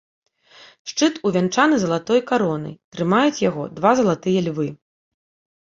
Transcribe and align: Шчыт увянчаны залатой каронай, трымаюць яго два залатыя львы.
Шчыт 0.91 1.19
увянчаны 1.31 1.75
залатой 1.83 2.19
каронай, 2.31 2.73
трымаюць 2.97 3.39
яго 3.49 3.67
два 3.77 3.91
залатыя 4.01 4.39
львы. 4.49 4.67